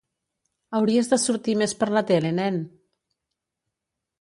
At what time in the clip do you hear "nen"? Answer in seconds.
2.41-2.59